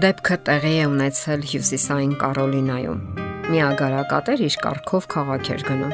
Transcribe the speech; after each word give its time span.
Դեպքը 0.00 0.36
տեղի 0.46 0.70
է 0.80 0.84
ունեցել 0.88 1.42
Հյուսիսային 1.50 2.12
Կարոլինայում։ 2.20 3.00
Մի 3.52 3.58
ագարակատեր 3.66 4.42
իր 4.46 4.54
կառքով 4.62 5.08
քաղաք 5.12 5.50
էր 5.52 5.64
գնում։ 5.66 5.92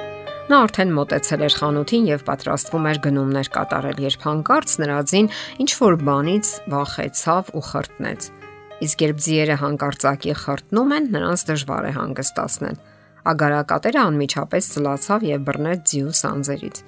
Նա 0.52 0.60
արդեն 0.66 0.92
մոտեցել 0.98 1.42
էր 1.46 1.56
խանութին 1.60 2.06
եւ 2.12 2.22
պատրաստվում 2.28 2.86
էր 2.90 3.00
գնումներ 3.06 3.50
կատարել, 3.56 4.02
երբ 4.06 4.26
հանկարծ 4.28 4.76
նրա 4.84 4.98
ձին 5.10 5.30
ինչ 5.64 5.70
որ 5.80 5.98
բանից 6.06 6.52
վախեցավ 6.76 7.50
ու 7.56 7.64
խրտնեց։ 7.70 8.30
Իսկ 8.86 9.04
երբ 9.06 9.20
ձիերը 9.26 9.58
հանկարծակի 9.64 10.38
խրտնում 10.46 10.96
են, 11.00 11.10
նրանց 11.16 11.46
դժվար 11.50 11.90
է 11.90 11.92
հանգստացնել։ 11.98 12.80
Ագարակատերը 13.26 14.00
անմիջապես 14.06 14.72
ծլացավ 14.76 15.30
եւ 15.34 15.46
բռնեց 15.50 15.86
ձիու 15.90 16.16
սանձերից։ 16.22 16.82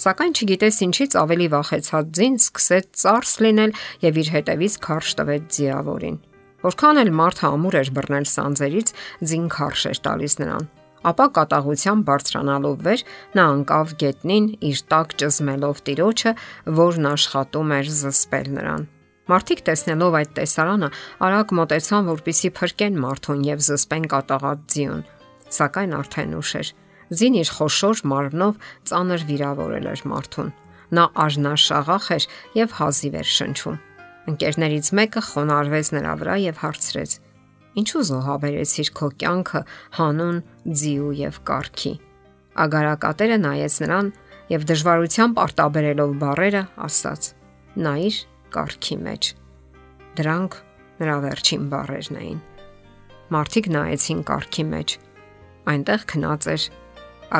Սակայն 0.00 0.34
չգիտես 0.38 0.76
ինչից 0.86 1.20
ավելի 1.24 1.46
վախեցած 1.50 2.16
ձին 2.20 2.40
սկսեց 2.40 2.90
ծարս 3.02 3.36
լինել 3.44 3.78
եւ 4.06 4.20
իր 4.22 4.34
հետևից 4.38 4.82
քարշ 4.86 5.16
տվեց 5.18 5.48
ձիավորին։ 5.58 6.20
Որքան 6.60 7.00
էլ 7.00 7.10
մարդը 7.20 7.46
ամուր 7.50 7.76
էր 7.80 7.90
բռնել 7.96 8.26
սանձերից, 8.30 8.92
ձին 9.30 9.48
քարշ 9.54 9.82
էր 9.90 10.00
տալիս 10.04 10.34
նրան։ 10.40 10.68
Ապա 11.00 11.26
կատաղությամբ 11.36 12.02
բարձրանալով 12.04 12.82
վեր 12.84 13.02
նա 13.38 13.44
անկավ 13.54 13.92
գետնին 14.02 14.48
իր 14.68 14.80
տակ 14.92 15.14
ճզմելով 15.22 15.80
տիրոջը, 15.88 16.32
որն 16.80 17.08
աշխատում 17.10 17.72
էր 17.80 17.92
զսպել 18.00 18.50
նրան։ 18.60 18.84
Մարդիկ 19.30 19.60
տեսնելով 19.70 20.16
այդ 20.20 20.30
տեսարանը, 20.36 20.88
արագ 21.24 21.52
մտեցան, 21.56 22.08
որպիսի 22.10 22.50
փրկեն 22.60 23.00
մարդուն 23.00 23.44
եւ 23.48 23.64
զսպեն 23.70 24.08
կատաղած 24.12 24.64
ձիուն։ 24.74 25.04
Սակայն 25.56 25.94
արդեն 26.00 26.34
ուշ 26.40 26.50
էր։ 26.60 26.72
Ձին 27.20 27.36
իր 27.40 27.52
խոշոր 27.56 28.02
մարմնով 28.10 28.58
ծանր 28.90 29.24
վիրավորել 29.30 29.86
էր 29.94 30.02
մարդուն։ 30.10 30.50
Նա 30.98 31.04
արժանաշաղախ 31.24 32.10
էր 32.18 32.26
եւ 32.60 32.76
հազիվ 32.80 33.16
էր 33.20 33.30
շնչում։ 33.38 33.80
Ընկերներից 34.28 34.88
մեկը 35.00 35.22
խոնարհվեց 35.30 35.90
նրա 35.96 36.12
վրա 36.20 36.34
եւ 36.44 36.60
հարցրեց. 36.60 37.12
Ինչու 37.80 38.02
զոհաբերեցիր 38.10 38.88
քո 38.98 39.08
կյանքը 39.22 39.60
հանուն 39.96 40.38
ձիու 40.80 41.12
եւ 41.20 41.36
կարքի։ 41.50 41.92
Ագարակատերը 42.60 43.38
նայեց 43.40 43.74
նրան 43.84 44.10
եւ 44.50 44.66
դժվարությամբ 44.70 45.40
արտաբերելով 45.44 46.14
բարերը 46.20 46.62
ասաց. 46.90 47.28
Նայիր 47.86 48.16
կարքի 48.56 48.96
մեջ։ 49.06 49.30
Դրանք 50.18 50.56
նրա 51.00 51.16
վերջին 51.24 51.68
բարերն 51.70 52.18
էին։ 52.20 52.40
Մարտիկ 53.30 53.70
նայեցին 53.76 54.22
կարքի 54.26 54.64
մեջ։ 54.74 54.96
Այնտեղ 55.70 56.04
քնած 56.10 56.48
էր 56.50 56.66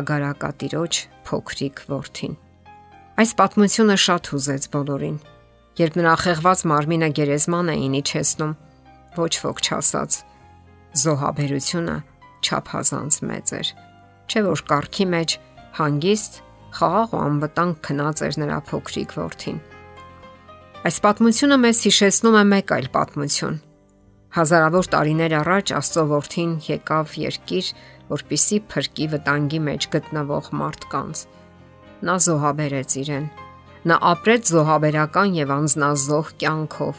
ագարակատիրոջ 0.01 1.01
փոքրիկ 1.27 1.83
ворթին։ 1.91 2.37
Այս 3.21 3.33
պատմությունը 3.41 3.97
շատ 4.07 4.31
հուզեց 4.33 4.69
բոլորին 4.75 5.19
երբ 5.81 5.97
նրա 5.97 6.15
խեղված 6.21 6.63
մարմինը 6.71 7.09
գերեզման 7.17 7.71
էին 7.73 7.95
իջեցնում, 8.01 8.53
ոչ 9.17 9.33
ոք 9.47 9.61
չասաց։ 9.65 10.17
Զոհաբերությունը 11.01 11.97
չափազանց 12.45 13.19
մեծ 13.31 13.53
էր։ 13.61 13.73
Չէ 14.31 14.43
որ 14.47 14.63
կարքի 14.71 15.07
մեջ 15.15 15.35
հանգիստ, 15.81 16.39
խաղաղ 16.77 17.15
ու 17.17 17.23
անվտանգ 17.25 17.81
քնած 17.87 18.23
էր 18.29 18.39
նրա 18.45 18.59
փոքրիկ 18.71 19.17
որդին։ 19.21 19.59
Այս 20.81 20.97
պատմությունը 21.05 21.59
մեզ 21.65 21.83
հիշեցնում 21.87 22.39
է 22.41 22.45
մեկ 22.51 22.73
այլ 22.77 22.87
պատմություն։ 22.95 23.61
Հազարավոր 24.37 24.87
տարիներ 24.95 25.33
առաջ 25.41 25.73
Աստծո 25.81 26.05
որդին 26.15 26.53
եկավ 26.71 27.15
երկիր, 27.25 27.71
որպիսի 28.15 28.59
փրկի 28.71 29.07
վտանգի 29.15 29.61
մեջ 29.67 29.89
գտնվող 29.95 30.51
մարդկանց։ 30.61 31.23
Նա 32.07 32.17
զոհաբերեց 32.27 32.97
իրեն 33.03 33.27
Նա 33.81 33.97
ապրեց 34.11 34.51
զոհաբերական 34.53 35.37
եւ 35.39 35.53
անznազող 35.55 36.33
կյանքով։ 36.43 36.99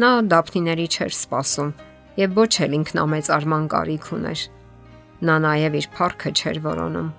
Նա 0.00 0.12
դափնիների 0.32 0.86
չէր 0.88 1.12
սпасում 1.12 1.74
եւ 2.20 2.38
ոչ 2.40 2.52
էլ 2.64 2.76
ինքնամեծ 2.78 3.28
արման 3.36 3.66
կարիք 3.74 4.06
ուներ։ 4.16 4.44
Նա 5.28 5.36
նաեւ 5.44 5.76
իր 5.80 5.88
փառքը 5.98 6.32
չէր 6.40 6.62
որոնում։ 6.64 7.10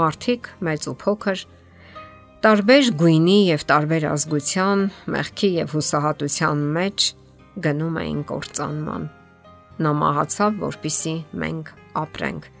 Մարդիկ 0.00 0.50
մեծ 0.64 0.88
ու 0.88 0.96
փոքր 1.04 1.44
տարբեր 2.46 2.90
գույնի 3.04 3.38
եւ 3.52 3.68
տարբեր 3.68 4.08
ազգության, 4.16 4.88
մեղքի 5.12 5.48
եւ 5.60 5.76
հուսահատության 5.76 6.66
մեջ 6.76 7.06
գնում 7.68 7.96
էին 8.00 8.20
կործանման։ 8.32 9.08
Նա 9.76 9.92
մահացավ, 10.00 10.60
որpիսի 10.64 11.16
մենք 11.42 11.72
ապրենք։ 12.00 12.52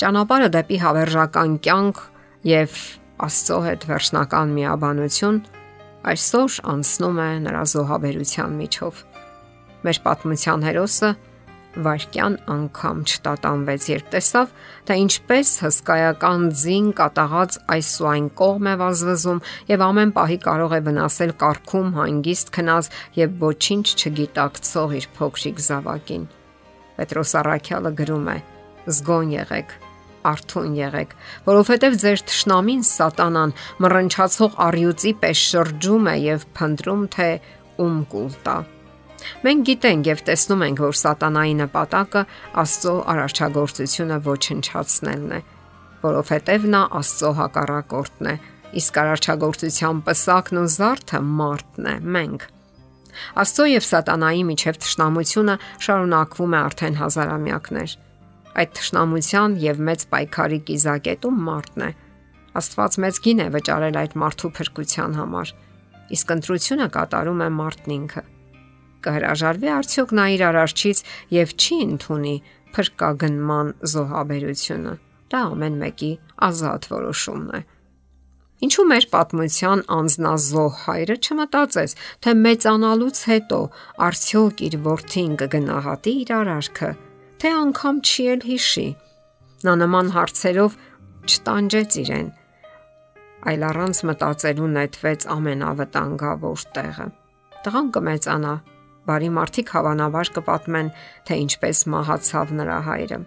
Ճանապարհը 0.00 0.48
դեպի 0.56 0.78
հավերժական 0.86 1.56
կյանք 1.66 2.00
եւ 2.48 2.76
Աստծո 3.24 3.58
հետ 3.64 3.84
վերջնական 3.88 4.50
միաբանություն 4.56 5.38
այսօր 6.06 6.56
անցնում 6.72 7.20
է 7.22 7.30
նրա 7.46 7.62
զոհաբերության 7.72 8.58
միջով։ 8.60 8.98
Մեր 9.86 9.98
պատմության 10.04 10.66
հերոսը 10.66 11.10
վարկյան 11.86 12.36
անգամ 12.52 13.00
չտատանվեց, 13.04 13.86
երբ 13.92 14.06
տեսավ, 14.12 14.52
թե 14.88 14.96
ինչպես 15.02 15.50
հսկայական 15.64 16.46
ձին 16.60 16.86
կատաղած 17.00 17.58
այս 17.76 17.90
ու 18.00 18.08
այն 18.12 18.28
կողմ 18.40 18.70
է 18.70 18.74
վազվզում 18.82 19.42
եւ 19.72 19.84
ամեն 19.86 20.14
պահի 20.16 20.38
կարող 20.46 20.76
է 20.76 20.80
վնասել 20.88 21.34
կարքում 21.42 21.90
հանգիստ 22.00 22.52
քնած 22.56 22.90
եւ 23.20 23.36
ոչինչ 23.44 23.86
չգիտակցող 23.96 24.96
իր 25.00 25.08
փոքրիկ 25.20 25.64
զավակին։ 25.66 26.24
Պետրոս 26.96 27.36
Արաքյալը 27.42 27.92
գրում 28.00 28.30
է. 28.32 28.38
Զգոն 28.86 29.36
եղեք, 29.36 29.76
արթուն 30.30 30.78
եղեք, 30.78 31.12
որովհետև 31.46 31.98
ձեր 32.02 32.22
ճշնամին 32.30 32.86
սատանան 32.90 33.54
մռնչացող 33.84 34.56
առյուծի 34.66 35.12
պես 35.22 35.44
շրջում 35.50 36.08
է 36.12 36.16
եւ 36.26 36.48
փնտրում 36.56 37.04
թե 37.16 37.28
ում 37.86 38.00
կուլ 38.12 38.32
տա։ 38.46 38.56
Մենք 39.42 39.62
գիտենք 39.66 40.08
եւ 40.10 40.22
տեսնում 40.26 40.64
ենք, 40.66 40.82
որ 40.86 40.98
սատանայի 41.00 41.54
նպատակը 41.60 42.22
Աստծո 42.62 42.94
արարչագործությունը 43.12 44.18
ոչնչացնելն 44.26 45.32
է, 45.36 45.40
որովհետև 46.04 46.66
նա 46.76 46.82
Աստծո 47.00 47.32
հակառակորդն 47.40 48.30
է, 48.32 48.36
իսկ 48.80 49.00
արարչագործության 49.02 50.02
պսակն 50.06 50.60
ու 50.62 50.66
զարդը 50.76 51.22
մարդն 51.40 51.90
է, 51.90 51.96
մենք։ 52.16 52.48
Աստծո 53.42 53.68
եւ 53.72 53.86
սատանայի 53.86 54.42
միջև 54.50 54.80
ճշնամությունը 54.86 55.54
շարունակվում 55.86 56.56
է 56.56 56.60
արդեն 56.66 56.98
հազարամյակներ 57.00 57.96
Այդ 58.56 58.70
ճշնամության 58.76 59.56
եւ 59.60 59.80
մեծ 59.86 60.04
պայքարի 60.12 60.58
կիզակետում 60.68 61.40
մարդն 61.46 61.82
է։ 61.86 61.90
Աստված 62.56 62.94
մեծ 63.04 63.18
գին 63.26 63.42
է 63.44 63.48
վճարել 63.56 63.98
այդ 64.00 64.14
մարդու 64.22 64.50
փրկության 64.56 65.16
համար, 65.20 65.52
իսկ 66.16 66.32
ընտրությունը 66.36 66.86
կատարում 66.96 67.42
է 67.46 67.48
մարդն 67.56 67.94
ինքը։ 67.96 68.22
Կհրաժարվի 69.06 69.70
արդյոք 69.76 70.14
նա 70.16 70.26
իր 70.36 70.44
արարչից 70.46 71.02
եւ 71.36 71.52
չի 71.56 71.76
ընդունի 71.86 72.36
փրկագնման 72.76 73.72
զոհաբերությունը։ 73.92 74.94
Դա 75.32 75.40
ամեն 75.52 75.80
մեկի 75.82 76.12
ազատ 76.46 76.88
որոշումն 76.96 77.56
է։ 77.60 77.60
Ինչու 78.66 78.84
մեր 78.88 79.06
պատմության 79.12 79.82
անznազող 79.96 80.76
հայրը 80.86 81.16
չմտածեց, 81.26 81.94
թե 82.24 82.32
մեծանալուց 82.46 83.18
հետո 83.30 83.58
արդյոք 84.06 84.62
իր 84.70 84.76
ворթին 84.86 85.34
կգնահատի 85.42 86.14
իր 86.22 86.32
արարքը, 86.40 86.90
թե 87.42 87.52
անգամ 87.60 88.00
չի 88.06 88.24
էլ 88.32 88.42
հիշի։ 88.50 88.86
Նա 89.66 89.72
նման 89.82 90.10
հարցերով 90.16 90.76
չտանջեց 91.26 91.96
իրեն, 92.02 92.28
այլ 93.50 93.64
առանց 93.70 94.00
մտածելու 94.10 94.70
նետվեց 94.76 95.26
ամենավտանգավոր 95.36 96.64
տեղը։ 96.76 97.06
Տղան 97.66 97.88
կմեծանա, 97.96 98.54
բարի 99.06 99.30
մարդիկ 99.36 99.72
հավանաբար 99.76 100.30
կպատմեն, 100.36 100.90
թե 101.26 101.38
ինչպես 101.46 101.82
մահացավ 101.94 102.52
նրա 102.60 102.78
հայրը։ 102.86 103.18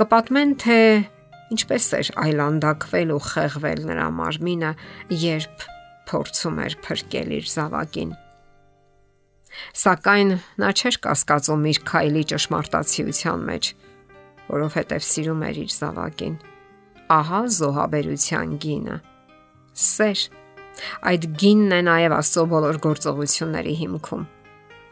Կպատմեն, 0.00 0.54
թե 0.64 0.78
ինչպես 1.54 1.86
էր 2.00 2.10
այլանդակվել 2.24 3.14
ու 3.14 3.22
խեղվել 3.30 3.84
նրա 3.90 4.08
մարմինը, 4.20 4.72
երբ 5.26 5.68
փորձում 6.10 6.60
էր 6.66 6.76
փրկել 6.86 7.38
իր 7.40 7.48
զավակին։ 7.54 8.12
Սակայն 9.80 10.32
նա 10.60 10.70
չէր 10.74 10.98
կասկածում 11.06 11.64
իր 11.70 11.80
քայլի 11.90 12.22
ճշմարտացիության 12.32 13.44
մեջ, 13.50 13.70
որովհետև 14.50 15.06
սիրում 15.10 15.44
էր 15.50 15.60
իր 15.64 15.72
զավակին։ 15.76 16.34
Ահա 17.10 17.40
զոհաբերության 17.60 18.52
գինը։ 18.64 18.96
Սեր։ 19.84 20.26
Այդ 21.10 21.24
գինն 21.40 21.72
է 21.76 21.80
նաև 21.86 22.14
Աստծո 22.16 22.44
բոլոր 22.50 22.76
գործողությունների 22.86 23.74
հիմքում։ 23.80 24.28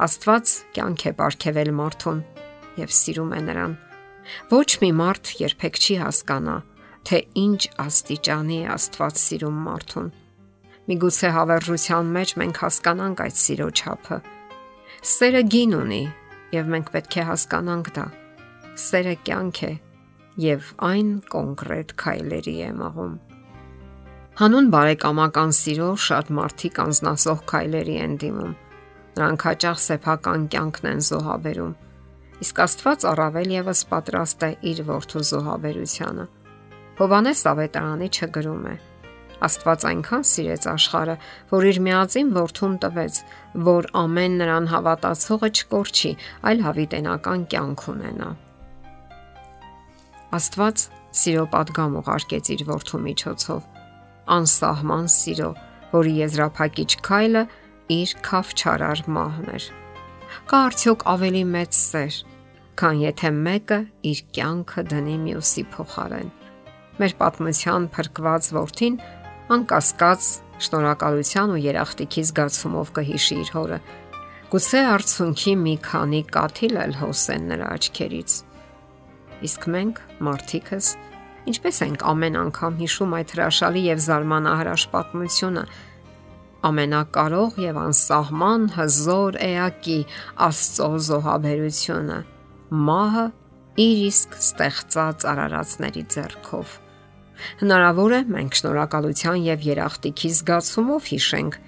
Աստված 0.08 0.54
կյանք 0.76 1.04
է 1.04 1.12
ապարգևել 1.14 1.70
մարդուն 1.78 2.18
եւ 2.78 2.96
սիրում 2.98 3.32
է 3.38 3.40
նրան։ 3.48 3.76
Ոչ 4.52 4.68
մի 4.82 4.90
մարդ 4.98 5.30
երբեք 5.42 5.78
չի 5.82 5.94
հասկանա, 6.02 6.56
թե 7.08 7.18
ինչ 7.42 7.60
աստիճանի 7.84 8.58
է 8.58 8.66
Աստված 8.74 9.22
սիրում 9.22 9.60
մարդուն։ 9.68 10.10
Միգուցե 10.88 11.30
հավերժության 11.38 12.12
մեջ 12.18 12.34
մենք 12.42 12.60
հասկանանք 12.64 13.22
այդ 13.24 13.38
սիրո 13.38 13.68
չափը, 13.78 14.18
Սերը 14.98 15.44
գին 15.46 15.74
ունի 15.78 16.00
եւ 16.50 16.70
մենք 16.74 16.88
պետք 16.90 17.16
է 17.20 17.24
հասկանանք 17.28 17.90
դա։ 17.94 18.04
Սերը 18.82 19.12
կյանք 19.28 19.58
է 19.68 19.70
եւ 20.42 20.70
այն 20.88 21.12
կոնկրետ 21.30 21.92
քայլերի 22.02 22.54
է 22.66 22.70
մղում։ 22.78 23.12
Հանուն 24.42 24.70
բարեկամական 24.74 25.54
սիրո 25.58 25.90
շատ 26.02 26.32
մարդիկ 26.38 26.80
անznասող 26.82 27.44
քայլերի 27.52 27.96
են 28.08 28.18
դիմում։ 28.24 28.56
Նրանք 29.18 29.46
հաճախ 29.48 29.78
սեփական 29.86 30.48
կյանքն 30.50 30.90
են 30.90 31.02
զոհաբերում։ 31.10 31.72
Իսկ 32.42 32.62
Աստված 32.66 33.06
առավել 33.12 33.54
եւս 33.54 33.80
պատրաստ 33.94 34.44
է 34.48 34.50
իր 34.72 34.84
որդու 34.90 35.24
զոհաբերությանը։ 35.30 36.26
Հովանես 36.98 37.40
ավետարանի 37.54 38.08
չգրում 38.18 38.66
է. 38.66 38.74
Աստված 39.46 39.84
այնքան 39.88 40.24
սիրեց 40.28 40.64
աշխարը, 40.72 41.14
որ 41.52 41.66
իր 41.68 41.78
միածին 41.86 42.30
որդուն 42.34 42.74
տվեց, 42.82 43.18
որ 43.68 43.88
ամեն 44.02 44.36
նրան 44.42 44.68
հավատացողը 44.72 45.50
չկորչի, 45.58 46.12
այլ 46.50 46.62
հավիտենական 46.66 47.44
կյանք 47.54 47.84
ունենա։ 47.92 48.30
Աստված 50.38 50.86
սիրո 51.18 51.44
падգամ 51.54 51.94
ուղարկեց 52.02 52.50
իր 52.54 52.64
որդու 52.68 53.02
միջոցով։ 53.06 53.68
Անսահման 54.38 55.06
սիրո, 55.14 55.50
որի 55.94 56.12
եզրափակիչ 56.18 56.90
քայլը 57.06 57.44
իր 57.94 58.10
քավչարար 58.26 59.04
մահն 59.16 59.54
էր։ 59.54 59.68
Կա 60.48 60.58
արդյոք 60.68 61.04
ավելի 61.14 61.44
մեծ 61.54 61.78
սեր, 61.78 62.18
քան 62.78 63.00
եթե 63.06 63.30
մեկը 63.38 63.78
իր 64.10 64.20
կյանքը 64.36 64.84
դնի 64.92 65.16
մյուսի 65.24 65.64
փոխարեն։ 65.72 66.28
Մեր 66.98 67.14
պատմության 67.18 67.88
փրկված 67.94 68.50
որդին 68.58 69.00
անկասկած 69.48 70.26
շնորհակալության 70.64 71.52
ու 71.54 71.60
երախտիկի 71.64 72.22
զգացումով 72.28 72.88
կհիշի 72.98 73.36
իր 73.42 73.50
հորը։ 73.54 73.78
Գուցե 74.52 74.80
արցունքի 74.92 75.52
մի 75.62 75.74
քանի 75.88 76.20
կաթիլ 76.34 76.80
էլ 76.82 76.92
հոսեն 76.98 77.46
նրա 77.52 77.68
աչքերից։ 77.78 78.34
Իսկ 79.48 79.66
մենք, 79.74 80.00
մարդիկս, 80.28 80.88
ինչպես 81.52 81.80
ենք 81.88 82.04
ամեն 82.12 82.38
անգամ 82.42 82.76
հիշում 82.82 83.14
այդ 83.18 83.32
հրաշալի 83.36 83.82
եւ 83.88 84.02
զարմանահրաշ 84.08 84.84
պատմությունը 84.94 85.64
ամենակարող 86.68 87.60
եւ 87.62 87.78
անսահման 87.84 88.66
հզոր 88.74 89.38
էակի 89.46 89.98
Աստծո 90.48 90.90
զոհաբերությունը 91.08 92.18
մահը 92.88 93.24
իր 93.84 94.04
իսկ 94.08 94.36
ստեղծած 94.42 95.26
արարածների 95.32 96.04
ձեռքով 96.16 96.76
Հնարավոր 97.60 98.14
է 98.14 98.20
մենք 98.34 98.56
շնորհակալության 98.58 99.38
եւ 99.46 99.64
երախտիկի 99.68 100.30
զգացումով 100.38 101.08
հիշենք։ 101.12 101.58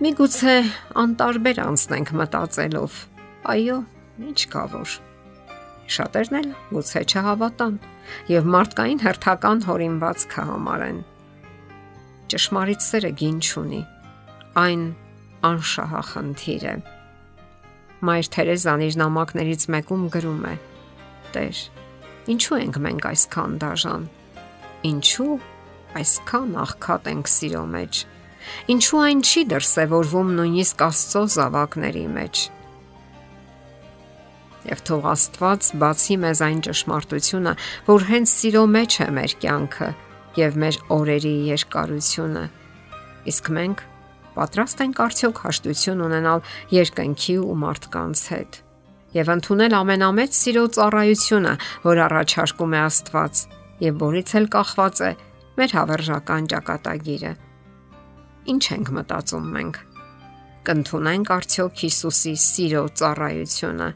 Միգուցե 0.00 0.56
անտարբեր 1.02 1.60
անցնենք 1.66 2.12
մտածելով. 2.20 2.92
այո, 3.50 3.78
ինչ 4.30 4.40
կա 4.52 4.64
որ։ 4.74 4.94
Շատերն 5.90 6.36
էլ 6.40 6.48
գուցե 6.70 7.02
չհավատան 7.10 7.76
եւ 8.30 8.48
մարդկային 8.54 9.00
հերթական 9.04 9.62
հորինված 9.66 10.26
կհամարեն։ 10.34 11.00
Ճշմարիտ 12.30 12.86
սերը 12.86 13.10
գին 13.20 13.38
չունի։ 13.40 13.82
Այն 14.60 14.84
անշահախնդիր 15.50 16.64
է։ 16.70 16.76
Մայր 18.06 18.30
Թերեզան 18.36 18.86
իր 18.86 18.96
նամակներից 19.00 19.66
մեկում 19.74 20.06
գրում 20.14 20.46
է. 20.50 20.54
Տեր, 21.34 21.58
ինչու 22.34 22.60
ենք 22.60 22.80
մենք 22.86 23.10
այսքան 23.10 23.60
դաժան 23.60 24.08
Ինչու 24.80 25.34
այսքան 26.00 26.52
աղքատ 26.56 27.08
ենք 27.10 27.28
սիրո 27.28 27.64
մեջ։ 27.68 27.98
Ինչու 28.72 29.00
այն 29.04 29.18
չի 29.20 29.42
դրսևորվում 29.50 30.30
նույնիսկ 30.38 30.84
Աստծո 30.86 31.22
զավակների 31.34 32.04
մեջ։ 32.14 32.44
Եվ 34.70 34.80
թող 34.88 35.10
Աստված 35.10 35.68
բացի 35.84 36.16
մեզ 36.24 36.42
այն 36.48 36.64
ճշմարտությունը, 36.68 37.54
որ 37.90 38.08
հենց 38.08 38.32
սիրո 38.40 38.64
մեջ 38.78 38.98
է 39.04 39.10
մեր 39.20 39.36
կյանքը 39.44 39.90
եւ 40.40 40.58
մեր 40.64 40.80
օրերի 40.96 41.36
երկարությունը։ 41.50 42.48
Իսկ 43.34 43.54
մենք 43.60 43.86
պատրաստ 44.40 44.84
ենք 44.86 45.06
արդյոք 45.10 45.44
հաշտություն 45.44 46.04
ունենալ 46.08 46.44
երկնքի 46.72 47.40
ու 47.44 47.60
մարդկանց 47.68 48.26
հետ 48.32 48.60
եւ 49.10 49.30
ընդունել 49.34 49.74
ամենամեծ 49.74 50.36
սիրո 50.38 50.66
ծառայությունը, 50.76 51.54
որ 51.82 52.04
առաջարկում 52.06 52.76
է 52.78 52.84
Աստված 52.88 53.40
եւ 53.80 54.00
որից 54.00 54.34
էլ 54.40 54.48
կախված 54.54 55.00
է 55.06 55.10
մեր 55.60 55.74
հավերժական 55.76 56.50
ճակատագիրը։ 56.52 57.32
Ինչ 58.50 58.64
ենք 58.76 58.92
մտածում 58.96 59.48
մենք։ 59.56 59.80
Կընթունենք 60.68 61.32
արդյոք 61.36 61.82
Հիսուսի 61.84 62.34
սիրո 62.44 62.82
ծառայությունը։ 63.00 63.88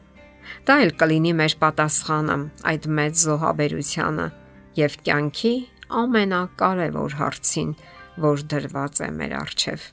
Դա 0.65 0.75
էլ 0.85 0.91
կլինի 1.01 1.33
մեր 1.41 1.55
պատասխանը 1.61 2.37
այդ 2.71 2.87
մեծ 2.99 3.21
զոհաբերությանը 3.25 4.27
եւ 4.79 4.97
կյանքի 5.05 5.53
ամենակարևոր 6.01 7.17
հարցին, 7.21 7.73
որ 8.25 8.45
դրված 8.53 9.01
է 9.05 9.09
մեր 9.19 9.35
առջև։ 9.41 9.85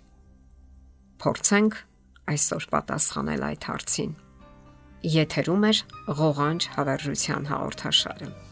Փորձենք 1.22 1.76
այսօր 2.32 2.68
պատասխանել 2.72 3.44
այդ 3.50 3.68
հարցին։ 3.72 4.16
Եթերում 5.16 5.68
է 5.68 5.74
ղողանջ 6.22 6.70
հավերժության 6.78 7.52
հաղորդաշարը։ 7.52 8.51